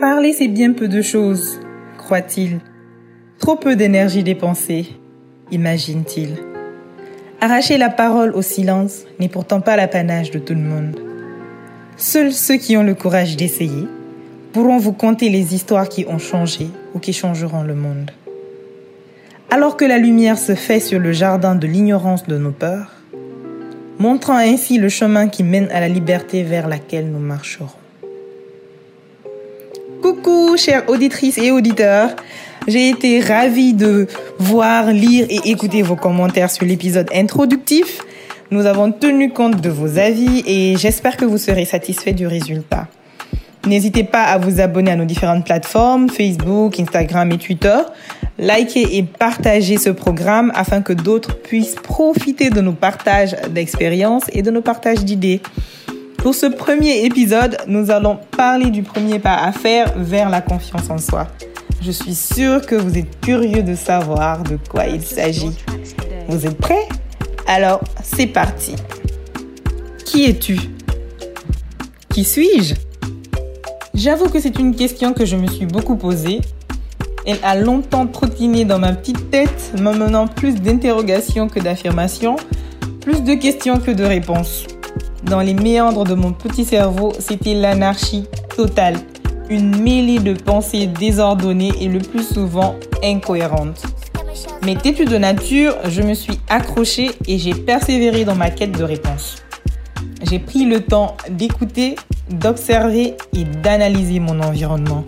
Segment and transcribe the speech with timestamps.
[0.00, 1.60] Parler, c'est bien peu de choses,
[1.98, 2.60] croit-il.
[3.38, 4.86] Trop peu d'énergie dépensée,
[5.50, 6.38] imagine-t-il.
[7.42, 10.98] Arracher la parole au silence n'est pourtant pas l'apanage de tout le monde.
[11.98, 13.86] Seuls ceux qui ont le courage d'essayer
[14.54, 18.10] pourront vous conter les histoires qui ont changé ou qui changeront le monde.
[19.50, 22.92] Alors que la lumière se fait sur le jardin de l'ignorance de nos peurs,
[23.98, 27.79] montrant ainsi le chemin qui mène à la liberté vers laquelle nous marcherons.
[30.02, 32.10] Coucou chères auditrices et auditeurs,
[32.66, 34.06] j'ai été ravie de
[34.38, 38.00] voir, lire et écouter vos commentaires sur l'épisode introductif.
[38.50, 42.88] Nous avons tenu compte de vos avis et j'espère que vous serez satisfait du résultat.
[43.66, 47.78] N'hésitez pas à vous abonner à nos différentes plateformes, Facebook, Instagram et Twitter.
[48.38, 54.40] Likez et partagez ce programme afin que d'autres puissent profiter de nos partages d'expériences et
[54.40, 55.42] de nos partages d'idées.
[56.22, 60.90] Pour ce premier épisode, nous allons parler du premier pas à faire vers la confiance
[60.90, 61.26] en soi.
[61.80, 65.56] Je suis sûre que vous êtes curieux de savoir de quoi il s'agit.
[66.28, 66.86] Vous êtes prêts?
[67.46, 68.74] Alors, c'est parti.
[70.04, 70.58] Qui es-tu?
[72.10, 72.74] Qui suis-je?
[73.94, 76.42] J'avoue que c'est une question que je me suis beaucoup posée.
[77.24, 82.36] Elle a longtemps trottiné dans ma petite tête, m'amenant plus d'interrogations que d'affirmations,
[83.00, 84.66] plus de questions que de réponses.
[85.30, 88.24] Dans les méandres de mon petit cerveau, c'était l'anarchie
[88.56, 88.96] totale,
[89.48, 93.80] une mêlée de pensées désordonnées et le plus souvent incohérentes.
[94.64, 98.82] Mais têtu de nature, je me suis accrochée et j'ai persévéré dans ma quête de
[98.82, 99.36] réponses.
[100.28, 101.94] J'ai pris le temps d'écouter,
[102.30, 105.04] d'observer et d'analyser mon environnement.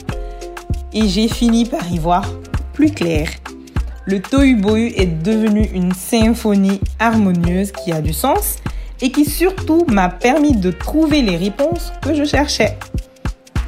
[0.92, 2.30] Et j'ai fini par y voir
[2.74, 3.28] plus clair.
[4.04, 8.58] Le tohu-bohu est devenu une symphonie harmonieuse qui a du sens
[9.02, 12.78] et qui surtout m'a permis de trouver les réponses que je cherchais.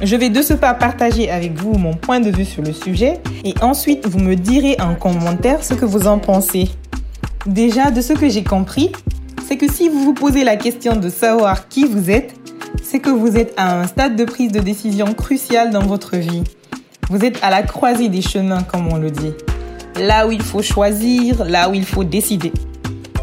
[0.01, 3.19] Je vais de ce pas partager avec vous mon point de vue sur le sujet
[3.43, 6.69] et ensuite vous me direz en commentaire ce que vous en pensez.
[7.45, 8.91] Déjà, de ce que j'ai compris,
[9.47, 12.33] c'est que si vous vous posez la question de savoir qui vous êtes,
[12.83, 16.43] c'est que vous êtes à un stade de prise de décision crucial dans votre vie.
[17.09, 19.33] Vous êtes à la croisée des chemins, comme on le dit.
[19.99, 22.51] Là où il faut choisir, là où il faut décider.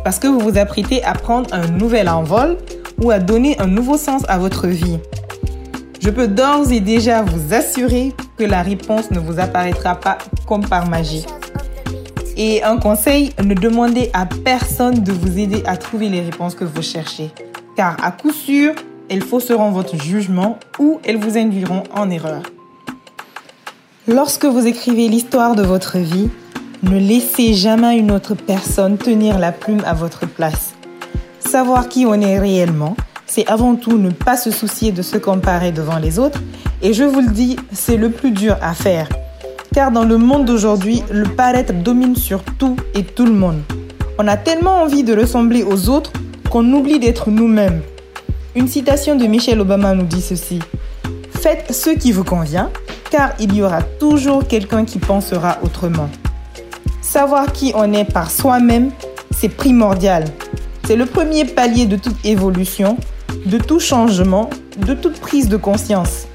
[0.04, 2.56] Parce que vous vous apprêtez à prendre un nouvel envol
[3.00, 4.98] ou à donner un nouveau sens à votre vie.
[6.00, 10.18] Je peux d'ores et déjà vous assurer que la réponse ne vous apparaîtra pas
[10.48, 11.24] comme par magie.
[12.36, 16.64] Et un conseil, ne demandez à personne de vous aider à trouver les réponses que
[16.64, 17.30] vous cherchez.
[17.76, 18.74] Car à coup sûr,
[19.08, 22.42] elles fausseront votre jugement ou elles vous induiront en erreur.
[24.08, 26.28] Lorsque vous écrivez l'histoire de votre vie,
[26.82, 30.75] ne laissez jamais une autre personne tenir la plume à votre place.
[31.38, 35.71] Savoir qui on est réellement, c'est avant tout ne pas se soucier de se comparer
[35.71, 36.41] devant les autres.
[36.82, 39.09] Et je vous le dis, c'est le plus dur à faire.
[39.72, 43.62] Car dans le monde d'aujourd'hui, le paraître domine sur tout et tout le monde.
[44.19, 46.12] On a tellement envie de ressembler aux autres
[46.50, 47.81] qu'on oublie d'être nous-mêmes.
[48.54, 50.59] Une citation de Michelle Obama nous dit ceci.
[51.31, 52.71] Faites ce qui vous convient,
[53.10, 56.10] car il y aura toujours quelqu'un qui pensera autrement.
[57.12, 58.90] Savoir qui on est par soi-même,
[59.38, 60.24] c'est primordial.
[60.86, 62.96] C'est le premier palier de toute évolution,
[63.44, 66.26] de tout changement, de toute prise de conscience.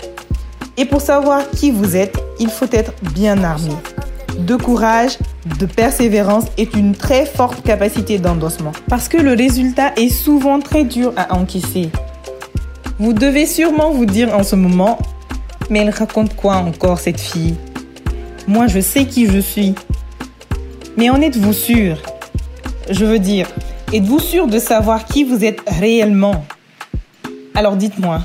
[0.77, 3.73] Et pour savoir qui vous êtes, il faut être bien armé.
[4.37, 5.17] De courage,
[5.59, 8.73] de persévérance est une très forte capacité d'endossement.
[8.87, 11.89] Parce que le résultat est souvent très dur à encaisser.
[12.99, 14.99] Vous devez sûrement vous dire en ce moment,
[15.71, 17.55] mais elle raconte quoi encore cette fille?
[18.47, 19.73] Moi je sais qui je suis.
[20.97, 22.01] Mais en êtes-vous sûr?
[22.89, 23.47] Je veux dire,
[23.93, 26.43] êtes-vous sûr de savoir qui vous êtes réellement?
[27.53, 28.21] Alors dites-moi,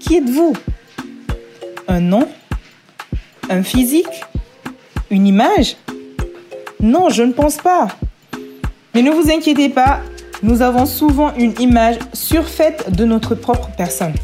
[0.00, 0.52] qui êtes-vous?
[1.86, 2.26] Un nom?
[3.48, 4.24] Un physique?
[5.08, 5.76] Une image?
[6.80, 7.86] Non, je ne pense pas.
[8.92, 10.00] Mais ne vous inquiétez pas,
[10.42, 14.14] nous avons souvent une image surfaite de notre propre personne.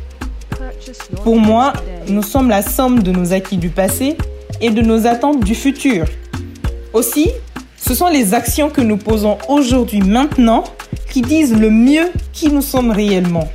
[1.23, 1.73] Pour moi,
[2.09, 4.17] nous sommes la somme de nos acquis du passé
[4.61, 6.06] et de nos attentes du futur.
[6.93, 7.31] Aussi,
[7.87, 10.62] ce sont les actions que nous posons aujourd'hui, maintenant,
[11.11, 13.49] qui disent le mieux qui nous sommes réellement.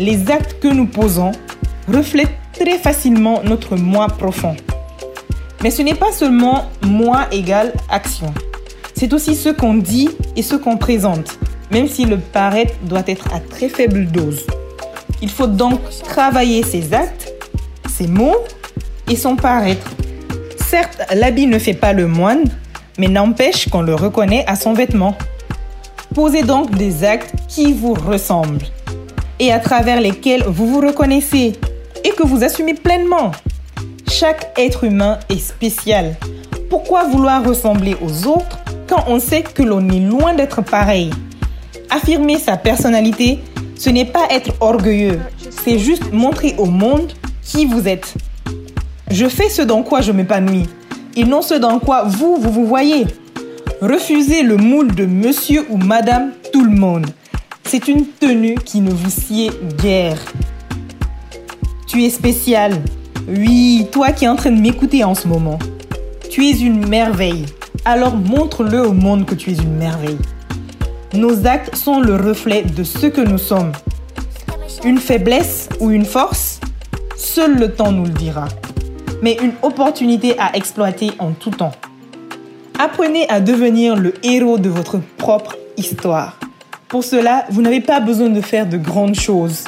[0.00, 1.30] Les actes que nous posons
[1.86, 4.56] reflètent très facilement notre moi profond.
[5.62, 8.34] Mais ce n'est pas seulement moi égale action.
[8.94, 11.38] C'est aussi ce qu'on dit et ce qu'on présente,
[11.70, 14.44] même si le paraître doit être à très faible dose.
[15.22, 17.32] Il faut donc travailler ses actes,
[17.88, 18.38] ses mots
[19.08, 19.88] et son paraître.
[20.68, 22.44] Certes, l'habit ne fait pas le moine,
[22.98, 25.16] mais n'empêche qu'on le reconnaît à son vêtement.
[26.14, 28.66] Posez donc des actes qui vous ressemblent
[29.38, 31.54] et à travers lesquels vous vous reconnaissez
[32.04, 33.32] et que vous assumez pleinement.
[34.10, 36.16] Chaque être humain est spécial.
[36.68, 41.10] Pourquoi vouloir ressembler aux autres quand on sait que l'on est loin d'être pareil?
[41.90, 43.40] Affirmer sa personnalité,
[43.76, 45.20] ce n'est pas être orgueilleux,
[45.64, 47.12] c'est juste montrer au monde
[47.42, 48.14] qui vous êtes.
[49.10, 50.68] Je fais ce dans quoi je m'épanouis
[51.16, 53.06] et non ce dans quoi vous, vous vous voyez.
[53.80, 57.06] Refusez le moule de monsieur ou madame tout le monde.
[57.64, 59.50] C'est une tenue qui ne vous sied
[59.82, 60.18] guère.
[61.86, 62.72] Tu es spécial.
[63.28, 65.58] Oui, toi qui es en train de m'écouter en ce moment.
[66.30, 67.46] Tu es une merveille.
[67.84, 70.18] Alors montre-le au monde que tu es une merveille.
[71.14, 73.72] Nos actes sont le reflet de ce que nous sommes.
[74.84, 76.60] Une faiblesse ou une force,
[77.16, 78.48] seul le temps nous le dira.
[79.22, 81.70] Mais une opportunité à exploiter en tout temps.
[82.78, 86.38] Apprenez à devenir le héros de votre propre histoire.
[86.88, 89.64] Pour cela, vous n'avez pas besoin de faire de grandes choses,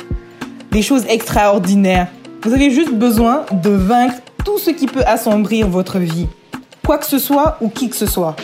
[0.73, 2.09] des choses extraordinaires.
[2.43, 6.27] Vous avez juste besoin de vaincre tout ce qui peut assombrir votre vie,
[6.85, 8.35] quoi que ce soit ou qui que ce soit.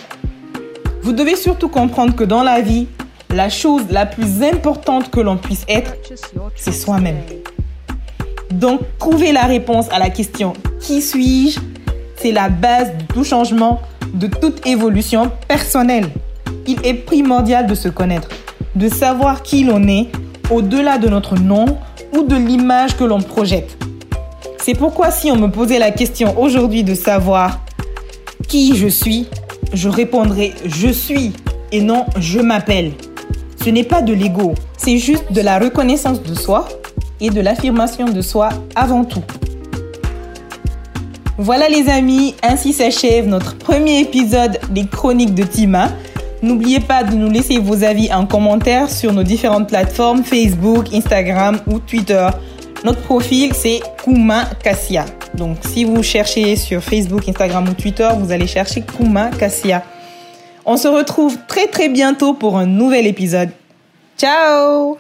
[1.02, 2.86] Vous devez surtout comprendre que dans la vie,
[3.30, 5.92] la chose la plus importante que l'on puisse être,
[6.54, 7.18] c'est soi-même.
[8.52, 11.60] Donc, trouver la réponse à la question qui suis-je?
[12.16, 13.80] C'est la base de tout changement
[14.12, 16.10] de toute évolution personnelle.
[16.66, 18.28] Il est primordial de se connaître,
[18.74, 20.08] de savoir qui l'on est
[20.50, 21.78] au-delà de notre nom
[22.12, 23.76] ou de l'image que l'on projette.
[24.58, 27.60] C'est pourquoi si on me posait la question aujourd'hui de savoir
[28.48, 29.28] qui je suis,
[29.72, 31.32] je répondrais je suis
[31.72, 32.92] et non je m'appelle.
[33.64, 36.68] Ce n'est pas de l'ego, c'est juste de la reconnaissance de soi
[37.20, 39.22] et de l'affirmation de soi avant tout.
[41.42, 45.88] Voilà les amis, ainsi s'achève notre premier épisode des chroniques de Tima.
[46.42, 51.58] N'oubliez pas de nous laisser vos avis en commentaire sur nos différentes plateformes Facebook, Instagram
[51.66, 52.28] ou Twitter.
[52.84, 55.06] Notre profil c'est Kuma Kassia.
[55.32, 59.82] Donc si vous cherchez sur Facebook, Instagram ou Twitter, vous allez chercher Kuma Kassia.
[60.66, 63.48] On se retrouve très très bientôt pour un nouvel épisode.
[64.18, 64.98] Ciao